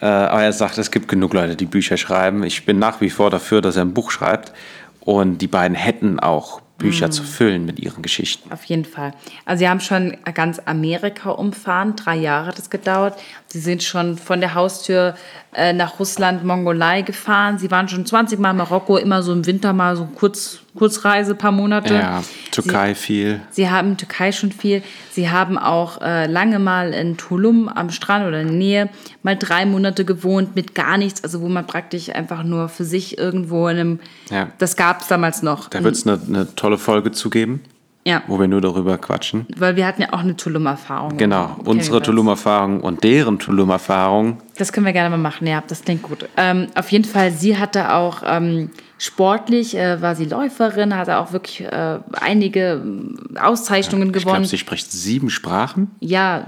Äh, 0.00 0.06
aber 0.06 0.42
er 0.42 0.52
sagt, 0.52 0.78
es 0.78 0.90
gibt 0.90 1.08
genug 1.08 1.32
Leute, 1.32 1.56
die 1.56 1.66
Bücher 1.66 1.96
schreiben. 1.96 2.44
Ich 2.44 2.66
bin 2.66 2.78
nach 2.78 3.00
wie 3.00 3.10
vor 3.10 3.30
dafür, 3.30 3.60
dass 3.60 3.76
er 3.76 3.82
ein 3.82 3.94
Buch 3.94 4.10
schreibt. 4.10 4.52
Und 5.00 5.38
die 5.38 5.46
beiden 5.46 5.76
hätten 5.76 6.20
auch 6.20 6.60
Bücher 6.78 7.10
zu 7.10 7.22
füllen 7.22 7.64
mit 7.64 7.78
ihren 7.78 8.02
Geschichten. 8.02 8.52
Auf 8.52 8.64
jeden 8.64 8.84
Fall. 8.84 9.12
Also 9.44 9.60
sie 9.60 9.68
haben 9.68 9.80
schon 9.80 10.16
ganz 10.34 10.60
Amerika 10.66 11.30
umfahren, 11.30 11.96
drei 11.96 12.16
Jahre 12.16 12.48
hat 12.48 12.58
es 12.58 12.68
gedauert. 12.70 13.18
Sie 13.46 13.60
sind 13.60 13.82
schon 13.82 14.18
von 14.18 14.40
der 14.40 14.54
Haustür 14.54 15.14
äh, 15.54 15.72
nach 15.72 15.98
Russland, 15.98 16.44
Mongolei 16.44 17.02
gefahren. 17.02 17.58
Sie 17.58 17.70
waren 17.70 17.88
schon 17.88 18.04
20 18.04 18.38
Mal 18.38 18.50
in 18.50 18.56
Marokko, 18.58 18.98
immer 18.98 19.22
so 19.22 19.32
im 19.32 19.46
Winter 19.46 19.72
mal 19.72 19.96
so 19.96 20.04
kurz, 20.04 20.58
Kurzreise, 20.74 21.34
paar 21.34 21.52
Monate. 21.52 21.94
Ja, 21.94 22.22
Türkei 22.50 22.94
viel. 22.94 23.40
Sie 23.50 23.70
haben 23.70 23.96
Türkei 23.96 24.32
schon 24.32 24.52
viel. 24.52 24.82
Sie 25.10 25.30
haben 25.30 25.56
auch 25.56 26.02
äh, 26.02 26.26
lange 26.26 26.58
mal 26.58 26.92
in 26.92 27.16
Tulum 27.16 27.68
am 27.70 27.88
Strand 27.88 28.26
oder 28.26 28.40
in 28.42 28.48
der 28.48 28.56
Nähe 28.56 28.88
mal 29.22 29.36
drei 29.36 29.64
Monate 29.64 30.04
gewohnt 30.04 30.54
mit 30.54 30.74
gar 30.74 30.98
nichts, 30.98 31.24
also 31.24 31.40
wo 31.40 31.48
man 31.48 31.66
praktisch 31.66 32.10
einfach 32.10 32.42
nur 32.42 32.68
für 32.68 32.84
sich 32.84 33.16
irgendwo 33.16 33.68
in 33.68 33.78
einem, 33.78 34.00
Ja. 34.30 34.48
das 34.58 34.76
gab 34.76 35.00
es 35.00 35.08
damals 35.08 35.42
noch. 35.42 35.70
Da 35.70 35.82
wird 35.82 35.94
es 35.94 36.06
eine, 36.06 36.20
eine 36.28 36.54
tolle 36.54 36.65
Folge 36.78 37.12
zugeben, 37.12 37.60
ja, 38.04 38.22
wo 38.26 38.38
wir 38.40 38.46
nur 38.48 38.60
darüber 38.60 38.98
quatschen. 38.98 39.46
weil 39.56 39.76
wir 39.76 39.86
hatten 39.86 40.02
ja 40.02 40.12
auch 40.12 40.20
eine 40.20 40.36
Tulum-Erfahrung. 40.36 41.16
Genau, 41.16 41.56
unsere. 41.64 42.02
Tulum-Erfahrung 42.02 42.80
und 42.80 43.02
deren 43.04 43.38
Tulum-Erfahrung. 43.38 44.38
Das 44.58 44.72
können 44.72 44.86
wir 44.86 44.92
gerne 44.92 45.10
mal 45.10 45.22
machen, 45.22 45.46
ja, 45.46 45.62
das 45.66 45.82
klingt 45.82 46.02
gut. 46.02 46.28
Ähm, 46.36 46.66
auf 46.74 46.90
jeden 46.92 47.04
Fall, 47.04 47.30
sie 47.32 47.56
hatte 47.58 47.94
auch 47.94 48.22
ähm, 48.24 48.70
sportlich, 48.98 49.76
äh, 49.76 50.00
war 50.02 50.14
sie 50.16 50.24
Läuferin, 50.26 50.96
hatte 50.96 51.18
auch 51.18 51.32
wirklich 51.32 51.60
äh, 51.62 51.98
einige 52.20 52.82
äh, 53.34 53.38
Auszeichnungen 53.38 54.08
Ich 54.08 54.12
gewonnen. 54.14 54.34
glaube, 54.36 54.46
sie 54.46 54.58
spricht 54.58 54.90
sieben 54.92 55.30
Sprachen. 55.30 55.90
ja, 56.00 56.46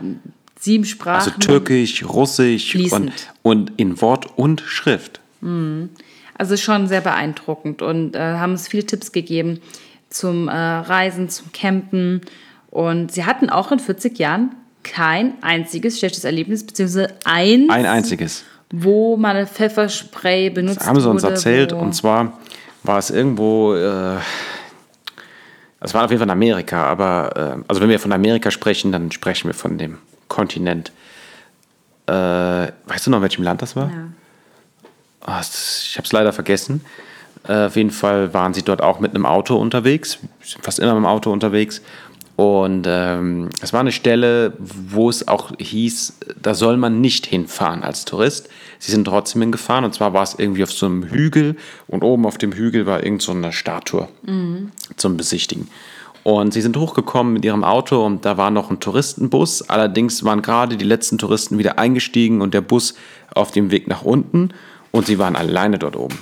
sieben 0.60 0.82
Also 0.84 0.90
Sprachen. 1.30 1.40
Türkisch, 1.40 2.04
Russisch 2.04 2.74
und, 2.74 2.80
Fließend. 2.80 3.12
und 3.42 3.72
in 3.76 4.00
Wort 4.00 4.26
und 4.36 4.60
Schrift. 4.60 5.20
Also 6.36 6.56
schon 6.56 6.88
sehr 6.88 7.00
beeindruckend 7.00 7.80
und 7.82 8.16
äh, 8.16 8.18
haben 8.18 8.52
uns 8.52 8.66
viele 8.68 8.84
Tipps 8.84 9.12
gegeben 9.12 9.60
zum 10.10 10.48
äh, 10.48 10.52
Reisen, 10.52 11.28
zum 11.28 11.52
Campen. 11.52 12.20
Und 12.70 13.12
sie 13.12 13.24
hatten 13.24 13.50
auch 13.50 13.72
in 13.72 13.78
40 13.78 14.18
Jahren 14.18 14.54
kein 14.82 15.34
einziges 15.42 15.98
schlechtes 15.98 16.24
Erlebnis, 16.24 16.64
beziehungsweise 16.64 17.14
eins, 17.24 17.70
Ein 17.70 17.86
einziges. 17.86 18.44
wo 18.70 19.16
mal 19.16 19.46
Pfefferspray 19.46 20.50
benutzt 20.50 20.80
Das 20.80 20.86
haben 20.86 21.00
sie 21.00 21.08
uns 21.08 21.22
wurde, 21.22 21.34
erzählt. 21.34 21.72
Und 21.72 21.94
zwar 21.94 22.38
war 22.82 22.98
es 22.98 23.10
irgendwo, 23.10 23.74
äh, 23.74 24.16
es 25.80 25.94
war 25.94 26.04
auf 26.04 26.10
jeden 26.10 26.20
Fall 26.20 26.26
in 26.28 26.32
Amerika, 26.32 26.84
aber 26.86 27.58
äh, 27.58 27.64
also 27.68 27.80
wenn 27.80 27.88
wir 27.88 27.98
von 27.98 28.12
Amerika 28.12 28.50
sprechen, 28.50 28.92
dann 28.92 29.10
sprechen 29.12 29.48
wir 29.48 29.54
von 29.54 29.78
dem 29.78 29.98
Kontinent. 30.28 30.92
Äh, 32.06 32.12
weißt 32.12 33.06
du 33.06 33.10
noch, 33.10 33.18
in 33.18 33.22
welchem 33.22 33.44
Land 33.44 33.62
das 33.62 33.76
war? 33.76 33.90
Ja. 33.90 34.08
Ah, 35.26 35.40
ich 35.40 35.94
habe 35.96 36.06
es 36.06 36.12
leider 36.12 36.32
vergessen. 36.32 36.82
Äh, 37.46 37.66
auf 37.66 37.76
jeden 37.76 37.90
Fall 37.90 38.34
waren 38.34 38.54
sie 38.54 38.62
dort 38.62 38.82
auch 38.82 39.00
mit 39.00 39.14
einem 39.14 39.26
Auto 39.26 39.56
unterwegs, 39.56 40.18
fast 40.62 40.78
immer 40.78 40.94
mit 40.94 41.02
dem 41.02 41.06
Auto 41.06 41.32
unterwegs. 41.32 41.82
Und 42.36 42.86
ähm, 42.88 43.48
es 43.60 43.72
war 43.72 43.80
eine 43.80 43.90
Stelle, 43.90 44.52
wo 44.58 45.10
es 45.10 45.26
auch 45.26 45.50
hieß, 45.58 46.18
da 46.40 46.54
soll 46.54 46.76
man 46.76 47.00
nicht 47.00 47.26
hinfahren 47.26 47.82
als 47.82 48.04
Tourist. 48.04 48.48
Sie 48.78 48.92
sind 48.92 49.06
trotzdem 49.06 49.42
hingefahren 49.42 49.84
und 49.84 49.92
zwar 49.92 50.12
war 50.12 50.22
es 50.22 50.36
irgendwie 50.38 50.62
auf 50.62 50.70
so 50.70 50.86
einem 50.86 51.02
Hügel 51.02 51.56
und 51.88 52.04
oben 52.04 52.26
auf 52.26 52.38
dem 52.38 52.52
Hügel 52.52 52.86
war 52.86 53.02
irgend 53.02 53.22
so 53.22 53.32
eine 53.32 53.52
Statue 53.52 54.06
zum 54.94 55.16
Besichtigen. 55.16 55.68
Und 56.22 56.52
sie 56.52 56.60
sind 56.60 56.76
hochgekommen 56.76 57.32
mit 57.32 57.44
ihrem 57.44 57.64
Auto 57.64 58.06
und 58.06 58.24
da 58.24 58.36
war 58.36 58.52
noch 58.52 58.70
ein 58.70 58.78
Touristenbus. 58.78 59.62
Allerdings 59.68 60.22
waren 60.22 60.40
gerade 60.40 60.76
die 60.76 60.84
letzten 60.84 61.18
Touristen 61.18 61.58
wieder 61.58 61.78
eingestiegen 61.80 62.40
und 62.40 62.54
der 62.54 62.60
Bus 62.60 62.94
auf 63.34 63.50
dem 63.50 63.72
Weg 63.72 63.88
nach 63.88 64.02
unten 64.02 64.50
und 64.92 65.06
sie 65.06 65.18
waren 65.18 65.34
alleine 65.34 65.78
dort 65.78 65.96
oben. 65.96 66.18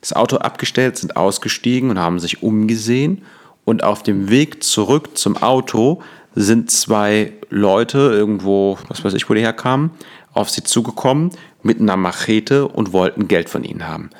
Das 0.00 0.12
Auto 0.12 0.36
abgestellt, 0.36 0.96
sind 0.98 1.16
ausgestiegen 1.16 1.90
und 1.90 1.98
haben 1.98 2.18
sich 2.18 2.42
umgesehen. 2.42 3.22
Und 3.64 3.82
auf 3.82 4.02
dem 4.02 4.28
Weg 4.30 4.62
zurück 4.62 5.16
zum 5.18 5.36
Auto 5.36 6.02
sind 6.34 6.70
zwei 6.70 7.32
Leute 7.48 7.98
irgendwo, 7.98 8.78
was 8.88 9.02
weiß 9.04 9.14
ich, 9.14 9.28
wo 9.28 9.34
die 9.34 9.40
herkamen, 9.40 9.90
auf 10.32 10.50
sie 10.50 10.62
zugekommen 10.62 11.30
mit 11.62 11.80
einer 11.80 11.96
Machete 11.96 12.68
und 12.68 12.92
wollten 12.92 13.26
Geld 13.26 13.48
von 13.48 13.64
ihnen 13.64 13.88
haben. 13.88 14.10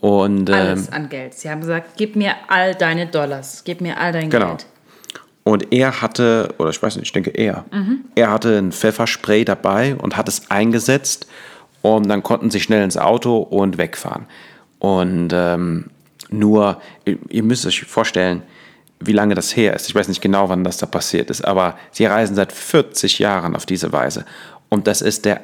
Und 0.00 0.50
ähm, 0.50 0.54
Alles 0.54 0.92
an 0.92 1.08
Geld. 1.08 1.34
Sie 1.34 1.50
haben 1.50 1.60
gesagt, 1.62 1.92
gib 1.96 2.14
mir 2.16 2.34
all 2.48 2.74
deine 2.74 3.06
Dollars, 3.06 3.62
gib 3.64 3.80
mir 3.80 3.98
all 3.98 4.12
dein 4.12 4.30
Genau. 4.30 4.48
Geld. 4.48 4.66
Und 5.42 5.72
er 5.72 6.00
hatte, 6.00 6.54
oder 6.58 6.70
ich 6.70 6.82
weiß 6.82 6.96
nicht, 6.96 7.06
ich 7.06 7.12
denke 7.12 7.30
er, 7.30 7.64
er 8.14 8.30
hatte 8.30 8.56
ein 8.56 8.72
Pfefferspray 8.72 9.44
dabei 9.44 9.94
und 9.96 10.16
hat 10.16 10.26
es 10.28 10.50
eingesetzt 10.50 11.26
und 11.82 12.08
dann 12.08 12.22
konnten 12.22 12.50
sie 12.50 12.60
schnell 12.60 12.82
ins 12.82 12.96
Auto 12.96 13.38
und 13.38 13.76
wegfahren. 13.76 14.26
Und 14.84 15.30
ähm, 15.32 15.86
nur, 16.28 16.78
ihr, 17.06 17.16
ihr 17.30 17.42
müsst 17.42 17.64
euch 17.64 17.84
vorstellen, 17.84 18.42
wie 19.00 19.12
lange 19.12 19.34
das 19.34 19.56
her 19.56 19.74
ist. 19.74 19.88
Ich 19.88 19.94
weiß 19.94 20.08
nicht 20.08 20.20
genau, 20.20 20.50
wann 20.50 20.62
das 20.62 20.76
da 20.76 20.84
passiert 20.84 21.30
ist, 21.30 21.42
aber 21.42 21.78
sie 21.90 22.04
reisen 22.04 22.36
seit 22.36 22.52
40 22.52 23.18
Jahren 23.18 23.56
auf 23.56 23.64
diese 23.64 23.92
Weise. 23.92 24.26
Und 24.68 24.86
das 24.86 25.00
ist 25.00 25.24
der 25.24 25.40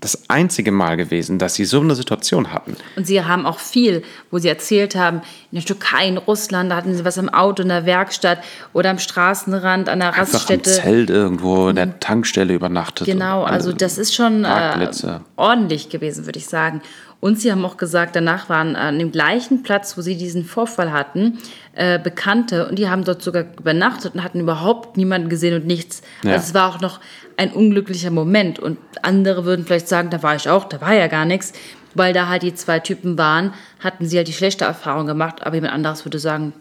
das 0.00 0.28
einzige 0.28 0.72
Mal 0.72 0.96
gewesen, 0.98 1.38
dass 1.38 1.54
sie 1.54 1.64
so 1.64 1.80
eine 1.80 1.94
Situation 1.94 2.52
hatten. 2.52 2.76
Und 2.96 3.06
sie 3.06 3.24
haben 3.24 3.46
auch 3.46 3.58
viel, 3.58 4.02
wo 4.30 4.38
sie 4.38 4.48
erzählt 4.48 4.94
haben, 4.94 5.22
in 5.50 5.56
der 5.56 5.64
Türkei, 5.64 6.06
in 6.06 6.18
Russland, 6.18 6.70
da 6.70 6.76
hatten 6.76 6.94
sie 6.94 7.04
was 7.04 7.16
im 7.16 7.30
Auto, 7.30 7.62
in 7.62 7.70
der 7.70 7.86
Werkstatt 7.86 8.40
oder 8.74 8.90
am 8.90 8.98
Straßenrand, 8.98 9.88
an 9.88 10.00
der 10.00 10.08
Einfach 10.12 10.34
Raststätte. 10.34 10.68
im 10.68 10.76
Zelt 10.76 11.10
irgendwo 11.10 11.68
in 11.68 11.76
der 11.76 11.98
Tankstelle 11.98 12.52
übernachtet. 12.52 13.06
Genau, 13.06 13.44
also 13.44 13.72
das 13.72 13.96
ist 13.96 14.14
schon 14.14 14.44
äh, 14.44 14.88
ordentlich 15.36 15.88
gewesen, 15.88 16.26
würde 16.26 16.38
ich 16.38 16.46
sagen. 16.46 16.82
Und 17.20 17.40
sie 17.40 17.50
haben 17.50 17.64
auch 17.64 17.76
gesagt, 17.76 18.14
danach 18.14 18.48
waren 18.48 18.76
an 18.76 18.98
dem 18.98 19.10
gleichen 19.10 19.62
Platz, 19.62 19.96
wo 19.96 20.02
sie 20.02 20.16
diesen 20.16 20.44
Vorfall 20.44 20.92
hatten, 20.92 21.38
äh, 21.74 21.98
Bekannte 21.98 22.68
und 22.68 22.78
die 22.78 22.88
haben 22.88 23.04
dort 23.04 23.22
sogar 23.22 23.44
übernachtet 23.58 24.14
und 24.14 24.22
hatten 24.22 24.40
überhaupt 24.40 24.96
niemanden 24.96 25.28
gesehen 25.28 25.54
und 25.54 25.66
nichts. 25.66 26.02
Ja. 26.22 26.32
Also 26.32 26.44
es 26.48 26.54
war 26.54 26.68
auch 26.68 26.80
noch 26.80 27.00
ein 27.36 27.50
unglücklicher 27.52 28.10
Moment 28.10 28.58
und 28.58 28.78
andere 29.02 29.44
würden 29.44 29.64
vielleicht 29.64 29.88
sagen, 29.88 30.10
da 30.10 30.22
war 30.22 30.36
ich 30.36 30.48
auch, 30.48 30.64
da 30.64 30.80
war 30.80 30.92
ja 30.92 31.06
gar 31.06 31.24
nichts. 31.24 31.52
Weil 31.94 32.12
da 32.12 32.28
halt 32.28 32.42
die 32.42 32.54
zwei 32.54 32.78
Typen 32.78 33.16
waren, 33.16 33.54
hatten 33.80 34.04
sie 34.06 34.18
halt 34.18 34.28
die 34.28 34.34
schlechte 34.34 34.66
Erfahrung 34.66 35.06
gemacht, 35.06 35.46
aber 35.46 35.54
jemand 35.54 35.72
anderes 35.72 36.04
würde 36.04 36.18
sagen, 36.18 36.52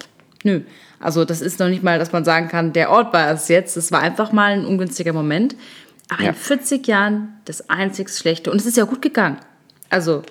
nö. 0.43 0.61
Also 1.01 1.25
das 1.25 1.41
ist 1.41 1.59
noch 1.59 1.67
nicht 1.67 1.83
mal, 1.83 1.99
dass 1.99 2.13
man 2.13 2.23
sagen 2.23 2.47
kann, 2.47 2.71
der 2.71 2.89
Ort 2.89 3.11
war 3.11 3.29
es 3.31 3.49
jetzt. 3.49 3.75
Es 3.75 3.91
war 3.91 3.99
einfach 4.01 4.31
mal 4.31 4.53
ein 4.53 4.65
ungünstiger 4.65 5.11
Moment. 5.11 5.57
Aber 6.09 6.23
Ja. 6.23 6.29
in 6.29 6.35
40 6.35 6.87
Jahren 6.87 7.33
das 7.43 7.69
einzig 7.69 8.09
Schlechte. 8.09 8.49
Und 8.49 8.61
es 8.61 8.65
ist 8.65 8.77
ja 8.77 8.85
gut 8.85 9.01
gegangen. 9.01 9.37
Also, 9.89 10.23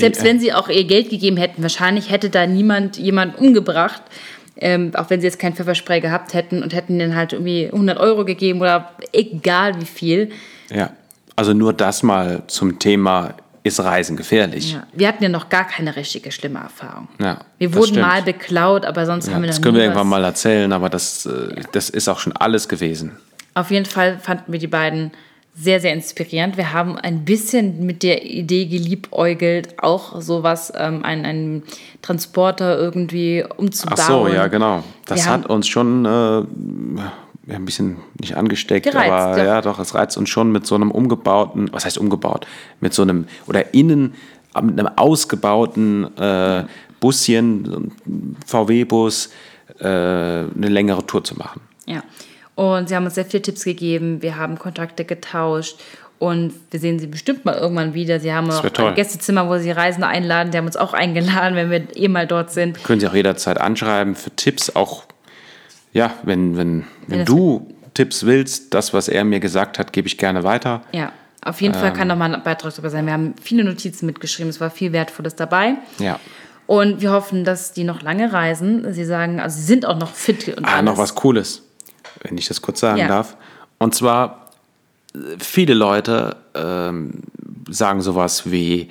selbst 0.00 0.24
wenn 0.24 0.40
sie 0.40 0.52
auch 0.52 0.68
ihr 0.68 0.84
Geld 0.84 1.10
gegeben 1.10 1.36
hätten, 1.36 1.62
wahrscheinlich 1.62 2.10
hätte 2.10 2.30
da 2.30 2.46
niemand 2.46 2.96
jemanden 2.96 3.36
umgebracht. 3.36 4.02
Ähm, 4.60 4.90
auch 4.96 5.08
wenn 5.08 5.20
sie 5.20 5.26
jetzt 5.26 5.38
kein 5.38 5.54
Pfefferspray 5.54 6.00
gehabt 6.00 6.34
hätten 6.34 6.64
und 6.64 6.74
hätten 6.74 6.98
denen 6.98 7.14
halt 7.14 7.32
irgendwie 7.32 7.66
100 7.66 7.96
Euro 7.98 8.24
gegeben 8.24 8.60
oder 8.60 8.90
egal 9.12 9.80
wie 9.80 9.84
viel. 9.86 10.30
Ja, 10.68 10.90
also 11.36 11.52
nur 11.52 11.72
das 11.72 12.02
mal 12.02 12.42
zum 12.48 12.80
Thema, 12.80 13.34
ist 13.62 13.78
Reisen 13.80 14.16
gefährlich? 14.16 14.72
Ja. 14.72 14.86
Wir 14.92 15.08
hatten 15.08 15.22
ja 15.22 15.28
noch 15.28 15.48
gar 15.48 15.64
keine 15.64 15.94
richtige 15.94 16.32
schlimme 16.32 16.58
Erfahrung. 16.58 17.08
Ja, 17.20 17.38
wir 17.58 17.68
das 17.68 17.76
wurden 17.76 17.88
stimmt. 17.88 18.06
mal 18.06 18.22
beklaut, 18.22 18.84
aber 18.84 19.06
sonst 19.06 19.28
Ja, 19.28 19.34
haben 19.34 19.42
wir 19.42 19.46
das 19.46 19.58
noch 19.58 19.62
können 19.62 19.74
nie 19.74 19.80
wir 19.80 19.84
irgendwann 19.84 20.08
mal 20.08 20.24
erzählen, 20.24 20.72
aber 20.72 20.88
das, 20.88 21.26
äh, 21.26 21.62
das 21.72 21.90
ist 21.90 22.08
auch 22.08 22.18
schon 22.18 22.32
alles 22.32 22.68
gewesen. 22.68 23.16
Auf 23.54 23.70
jeden 23.70 23.86
Fall 23.86 24.18
fanden 24.18 24.52
wir 24.52 24.58
die 24.58 24.66
beiden 24.66 25.12
sehr, 25.60 25.80
sehr 25.80 25.92
inspirierend. 25.92 26.56
Wir 26.56 26.72
haben 26.72 26.96
ein 26.96 27.24
bisschen 27.24 27.84
mit 27.84 28.02
der 28.02 28.24
Idee 28.24 28.66
geliebäugelt, 28.66 29.82
auch 29.82 30.20
sowas, 30.20 30.72
ähm, 30.76 31.04
einen, 31.04 31.24
einen 31.24 31.62
Transporter 32.00 32.78
irgendwie 32.78 33.44
umzubauen. 33.56 33.98
Ach 34.00 34.06
so, 34.06 34.28
ja, 34.28 34.46
genau. 34.46 34.84
Das 35.06 35.24
Wir 35.24 35.32
hat 35.32 35.46
uns 35.46 35.66
schon 35.66 36.04
äh, 36.04 36.42
ein 37.52 37.64
bisschen 37.64 37.96
nicht 38.20 38.36
angesteckt, 38.36 38.86
Gereizt, 38.86 39.10
aber 39.10 39.38
ja. 39.38 39.44
ja. 39.44 39.60
doch, 39.60 39.80
es 39.80 39.94
reizt 39.94 40.16
uns 40.16 40.28
schon 40.28 40.52
mit 40.52 40.66
so 40.66 40.76
einem 40.76 40.92
umgebauten, 40.92 41.70
was 41.72 41.84
heißt 41.84 41.98
umgebaut? 41.98 42.46
Mit 42.80 42.94
so 42.94 43.02
einem, 43.02 43.26
oder 43.46 43.74
innen, 43.74 44.14
äh, 44.54 44.62
mit 44.62 44.78
einem 44.78 44.90
ausgebauten 44.96 46.16
äh, 46.16 46.64
Buschen, 47.00 47.92
VW-Bus, 48.46 49.30
äh, 49.80 49.84
eine 49.84 50.68
längere 50.68 51.04
Tour 51.04 51.24
zu 51.24 51.36
machen. 51.36 51.60
Ja. 51.86 52.02
Und 52.58 52.88
sie 52.88 52.96
haben 52.96 53.04
uns 53.04 53.14
sehr 53.14 53.24
viele 53.24 53.42
Tipps 53.42 53.62
gegeben. 53.62 54.20
Wir 54.20 54.36
haben 54.36 54.58
Kontakte 54.58 55.04
getauscht. 55.04 55.78
Und 56.18 56.52
wir 56.72 56.80
sehen 56.80 56.98
sie 56.98 57.06
bestimmt 57.06 57.44
mal 57.44 57.54
irgendwann 57.54 57.94
wieder. 57.94 58.18
Sie 58.18 58.32
haben 58.32 58.50
auch 58.50 58.64
ein 58.64 58.94
Gästezimmer, 58.96 59.48
wo 59.48 59.58
sie 59.58 59.70
Reisende 59.70 60.08
einladen. 60.08 60.50
Sie 60.50 60.58
haben 60.58 60.66
uns 60.66 60.76
auch 60.76 60.92
eingeladen, 60.92 61.54
wenn 61.54 61.70
wir 61.70 61.96
eh 61.96 62.08
mal 62.08 62.26
dort 62.26 62.50
sind. 62.50 62.82
Können 62.82 62.98
Sie 62.98 63.06
auch 63.06 63.14
jederzeit 63.14 63.60
anschreiben 63.60 64.16
für 64.16 64.30
Tipps, 64.32 64.74
auch, 64.74 65.04
ja, 65.92 66.10
wenn, 66.24 66.56
wenn, 66.56 66.84
wenn 67.06 67.20
das- 67.20 67.28
du 67.28 67.72
Tipps 67.94 68.26
willst, 68.26 68.74
das, 68.74 68.92
was 68.92 69.06
er 69.06 69.22
mir 69.22 69.38
gesagt 69.38 69.78
hat, 69.78 69.92
gebe 69.92 70.08
ich 70.08 70.18
gerne 70.18 70.42
weiter. 70.42 70.82
Ja, 70.90 71.12
auf 71.44 71.60
jeden 71.60 71.74
Ähm. 71.74 71.80
Fall 71.80 71.92
kann 71.92 72.08
noch 72.08 72.16
mal 72.16 72.34
ein 72.34 72.42
Beitrag 72.42 72.72
darüber 72.72 72.90
sein. 72.90 73.06
Wir 73.06 73.12
haben 73.12 73.34
viele 73.40 73.62
Notizen 73.62 74.06
mitgeschrieben. 74.06 74.50
Es 74.50 74.60
war 74.60 74.70
viel 74.70 74.92
Wertvolles 74.92 75.36
dabei. 75.36 75.74
Ja. 76.00 76.18
Und 76.66 77.00
wir 77.00 77.12
hoffen, 77.12 77.44
dass 77.44 77.72
die 77.72 77.84
noch 77.84 78.02
lange 78.02 78.32
reisen. 78.32 78.92
Sie 78.92 79.04
sagen, 79.04 79.38
also 79.38 79.56
sie 79.56 79.64
sind 79.64 79.86
auch 79.86 79.98
noch 79.98 80.12
fit 80.12 80.48
und 80.58 80.64
Ah, 80.64 80.74
alles. 80.78 80.84
noch 80.84 80.98
was 80.98 81.14
Cooles, 81.14 81.62
wenn 82.22 82.36
ich 82.38 82.48
das 82.48 82.62
kurz 82.62 82.80
sagen 82.80 82.98
Ja. 82.98 83.08
darf. 83.08 83.36
Und 83.78 83.94
zwar, 83.94 84.50
viele 85.38 85.74
Leute 85.74 86.36
ähm, 86.54 87.22
sagen 87.70 88.00
sowas 88.02 88.50
wie, 88.50 88.90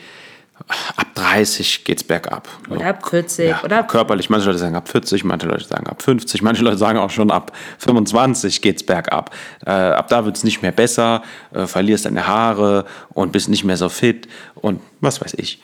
ab 0.95 1.07
30 1.15 1.83
geht's 1.85 2.03
bergab. 2.03 2.47
Oder 2.69 2.87
ab 2.87 3.07
40 3.07 3.49
Ja, 3.49 3.63
oder 3.63 3.79
ab 3.79 3.87
körperlich. 3.87 4.29
Manche 4.29 4.47
Leute 4.47 4.57
sagen 4.59 4.75
ab 4.75 4.89
40, 4.89 5.23
manche 5.23 5.47
Leute 5.47 5.65
sagen 5.65 5.87
ab 5.87 6.01
50, 6.01 6.41
manche 6.41 6.63
Leute 6.63 6.77
sagen 6.77 6.97
auch 6.99 7.11
schon 7.11 7.31
ab 7.31 7.51
25 7.79 8.61
geht's 8.61 8.83
bergab. 8.83 9.31
Äh, 9.65 9.71
ab 9.71 10.07
da 10.07 10.25
wird's 10.25 10.43
nicht 10.43 10.61
mehr 10.61 10.71
besser, 10.71 11.21
äh, 11.53 11.67
verlierst 11.67 12.05
deine 12.05 12.27
Haare 12.27 12.85
und 13.09 13.31
bist 13.31 13.49
nicht 13.49 13.63
mehr 13.63 13.77
so 13.77 13.89
fit 13.89 14.27
und 14.55 14.81
was 14.99 15.21
weiß 15.21 15.35
ich. 15.37 15.61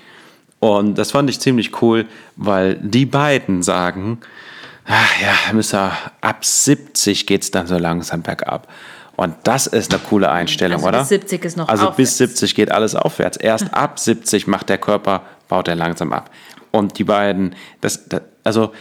Und 0.59 0.97
das 0.97 1.11
fand 1.11 1.29
ich 1.29 1.39
ziemlich 1.39 1.81
cool, 1.81 2.05
weil 2.37 2.75
die 2.75 3.05
beiden 3.05 3.63
sagen, 3.63 4.19
ach 4.85 5.21
ja, 5.21 5.53
Mister, 5.53 5.91
ab 6.21 6.43
70 6.45 7.25
geht's 7.25 7.51
dann 7.51 7.67
so 7.67 7.77
langsam 7.77 8.21
bergab. 8.21 8.67
Und 9.15 9.35
das 9.43 9.67
ist 9.67 9.93
eine 9.93 10.01
coole 10.01 10.31
Einstellung, 10.31 10.77
Also 10.77 10.87
oder? 10.87 10.99
bis 10.99 11.09
70 11.09 11.45
ist 11.45 11.57
noch 11.57 11.69
Also 11.69 11.85
bis 11.91 12.13
aufwärts. 12.13 12.17
70 12.17 12.55
geht 12.55 12.71
alles 12.71 12.95
aufwärts. 12.95 13.37
Erst 13.37 13.73
ab 13.73 13.99
70 13.99 14.47
macht 14.47 14.69
der 14.69 14.79
Körper, 14.79 15.21
baut 15.47 15.67
er 15.67 15.75
langsam 15.75 16.11
ab. 16.13 16.31
Und 16.71 16.97
die 16.97 17.03
beiden, 17.03 17.55
das, 17.81 18.09
das 18.09 18.21
also 18.43 18.73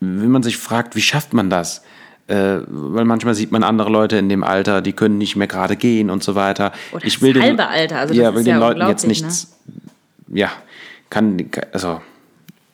wenn 0.00 0.30
man 0.30 0.42
sich 0.42 0.56
fragt, 0.56 0.96
wie 0.96 1.00
schafft 1.00 1.32
man 1.32 1.48
das? 1.48 1.82
Äh, 2.26 2.58
weil 2.66 3.04
manchmal 3.04 3.34
sieht 3.34 3.52
man 3.52 3.62
andere 3.62 3.90
Leute 3.90 4.16
in 4.16 4.28
dem 4.28 4.44
Alter, 4.44 4.82
die 4.82 4.92
können 4.92 5.18
nicht 5.18 5.36
mehr 5.36 5.46
gerade 5.46 5.76
gehen 5.76 6.10
und 6.10 6.22
so 6.22 6.34
weiter. 6.34 6.72
Oder 6.92 7.04
ich 7.04 7.14
das 7.14 7.22
will 7.22 7.32
den, 7.32 7.42
halbe 7.42 7.68
Alter, 7.68 7.98
also 7.98 8.14
ja, 8.14 8.24
das 8.24 8.34
will 8.34 8.40
ist 8.40 8.46
den 8.46 8.54
ja 8.54 8.58
Leuten 8.58 8.80
jetzt 8.88 9.04
unglaublich, 9.04 9.20
ne? 9.22 9.26
nichts, 9.26 9.56
ja, 10.28 10.50
kann, 11.10 11.50
also, 11.72 12.00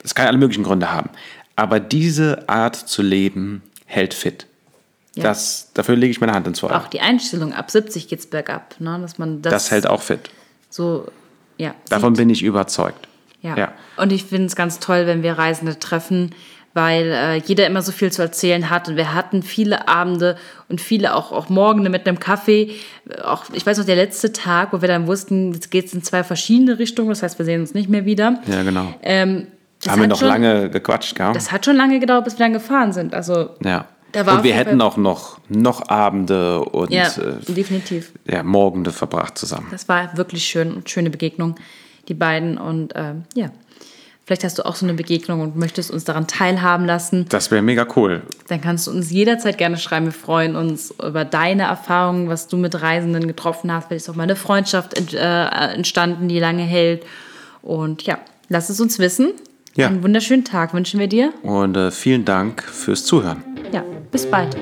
das 0.02 0.14
kann 0.14 0.26
alle 0.26 0.38
möglichen 0.38 0.64
Gründe 0.64 0.90
haben. 0.92 1.10
Aber 1.58 1.80
diese 1.80 2.48
Art 2.48 2.76
zu 2.76 3.02
leben 3.02 3.62
hält 3.84 4.14
fit. 4.14 4.46
Ja. 5.16 5.24
Das, 5.24 5.72
dafür 5.74 5.96
lege 5.96 6.12
ich 6.12 6.20
meine 6.20 6.32
Hand 6.32 6.46
ins 6.46 6.60
Feuer. 6.60 6.76
auch 6.76 6.86
die 6.86 7.00
Einstellung, 7.00 7.52
ab 7.52 7.68
70 7.68 8.06
geht's 8.06 8.26
bergab. 8.26 8.76
Ne? 8.78 8.96
Dass 9.00 9.18
man 9.18 9.42
das, 9.42 9.52
das 9.52 9.70
hält 9.72 9.88
auch 9.88 10.00
fit. 10.00 10.30
so, 10.70 11.08
ja. 11.56 11.74
Davon 11.88 12.14
sieht. 12.14 12.22
bin 12.22 12.30
ich 12.30 12.44
überzeugt. 12.44 13.08
Ja. 13.42 13.56
Ja. 13.56 13.72
Und 13.96 14.12
ich 14.12 14.22
finde 14.22 14.46
es 14.46 14.54
ganz 14.54 14.78
toll, 14.78 15.08
wenn 15.08 15.24
wir 15.24 15.32
Reisende 15.32 15.80
treffen, 15.80 16.32
weil 16.74 17.10
äh, 17.10 17.36
jeder 17.38 17.66
immer 17.66 17.82
so 17.82 17.90
viel 17.90 18.12
zu 18.12 18.22
erzählen 18.22 18.70
hat. 18.70 18.88
Und 18.88 18.94
wir 18.94 19.12
hatten 19.12 19.42
viele 19.42 19.88
Abende 19.88 20.36
und 20.68 20.80
viele 20.80 21.16
auch, 21.16 21.32
auch 21.32 21.48
Morgende 21.48 21.90
mit 21.90 22.06
einem 22.06 22.20
Kaffee. 22.20 22.76
Auch, 23.24 23.46
ich 23.52 23.66
weiß 23.66 23.78
noch, 23.78 23.84
der 23.84 23.96
letzte 23.96 24.32
Tag, 24.32 24.72
wo 24.72 24.80
wir 24.80 24.86
dann 24.86 25.08
wussten, 25.08 25.54
jetzt 25.54 25.72
geht 25.72 25.86
es 25.86 25.92
in 25.92 26.04
zwei 26.04 26.22
verschiedene 26.22 26.78
Richtungen. 26.78 27.08
Das 27.08 27.24
heißt, 27.24 27.36
wir 27.36 27.44
sehen 27.44 27.62
uns 27.62 27.74
nicht 27.74 27.88
mehr 27.88 28.04
wieder. 28.04 28.40
Ja, 28.46 28.62
genau. 28.62 28.94
Ähm, 29.02 29.48
das 29.82 29.92
Haben 29.92 30.02
wir 30.02 30.08
noch 30.08 30.18
schon, 30.18 30.28
lange 30.28 30.70
gequatscht, 30.70 31.14
gell? 31.14 31.32
Das 31.32 31.52
hat 31.52 31.64
schon 31.64 31.76
lange 31.76 32.00
gedauert, 32.00 32.24
bis 32.24 32.34
wir 32.34 32.44
dann 32.44 32.52
gefahren 32.52 32.92
sind. 32.92 33.14
Also, 33.14 33.50
ja. 33.62 33.86
da 34.12 34.26
war 34.26 34.36
und 34.36 34.44
wir 34.44 34.54
hätten 34.54 34.80
auch 34.80 34.96
noch, 34.96 35.38
noch 35.48 35.88
Abende 35.88 36.64
und 36.64 36.90
ja, 36.90 37.06
äh, 37.06 37.52
definitiv. 37.52 38.12
ja, 38.26 38.42
Morgende 38.42 38.90
verbracht 38.90 39.38
zusammen. 39.38 39.68
Das 39.70 39.88
war 39.88 40.16
wirklich 40.16 40.44
schön 40.44 40.74
und 40.74 40.90
schöne 40.90 41.10
Begegnung, 41.10 41.54
die 42.08 42.14
beiden. 42.14 42.58
Und 42.58 42.92
ähm, 42.96 43.22
ja, 43.36 43.50
vielleicht 44.26 44.42
hast 44.42 44.58
du 44.58 44.66
auch 44.66 44.74
so 44.74 44.84
eine 44.84 44.94
Begegnung 44.94 45.42
und 45.42 45.54
möchtest 45.54 45.92
uns 45.92 46.02
daran 46.02 46.26
teilhaben 46.26 46.84
lassen. 46.84 47.26
Das 47.28 47.52
wäre 47.52 47.62
mega 47.62 47.86
cool. 47.94 48.22
Dann 48.48 48.60
kannst 48.60 48.88
du 48.88 48.90
uns 48.90 49.12
jederzeit 49.12 49.58
gerne 49.58 49.76
schreiben. 49.76 50.06
Wir 50.06 50.12
freuen 50.12 50.56
uns 50.56 50.92
über 51.00 51.24
deine 51.24 51.64
Erfahrungen, 51.64 52.28
was 52.28 52.48
du 52.48 52.56
mit 52.56 52.82
Reisenden 52.82 53.28
getroffen 53.28 53.72
hast. 53.72 53.86
Vielleicht 53.86 54.06
ist 54.06 54.08
auch 54.08 54.16
mal 54.16 54.24
eine 54.24 54.34
Freundschaft 54.34 55.14
äh, 55.14 55.44
entstanden, 55.72 56.26
die 56.26 56.40
lange 56.40 56.64
hält. 56.64 57.06
Und 57.62 58.02
ja, 58.02 58.18
lass 58.48 58.70
es 58.70 58.80
uns 58.80 58.98
wissen. 58.98 59.34
Ja. 59.78 59.86
Einen 59.86 60.02
wunderschönen 60.02 60.44
Tag 60.44 60.74
wünschen 60.74 60.98
wir 60.98 61.06
dir. 61.06 61.32
Und 61.42 61.76
äh, 61.76 61.92
vielen 61.92 62.24
Dank 62.24 62.64
fürs 62.64 63.04
Zuhören. 63.04 63.44
Ja, 63.70 63.84
bis 64.10 64.26
bald. 64.28 64.56